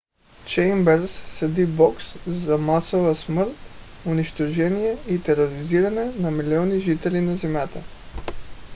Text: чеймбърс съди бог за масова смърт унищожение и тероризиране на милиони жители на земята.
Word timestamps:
чеймбърс 0.45 1.11
съди 1.31 1.65
бог 1.65 1.97
за 2.27 2.57
масова 2.57 3.15
смърт 3.15 3.55
унищожение 4.05 4.97
и 5.09 5.21
тероризиране 5.23 6.05
на 6.05 6.31
милиони 6.31 6.79
жители 6.79 7.19
на 7.21 7.35
земята. 7.35 7.83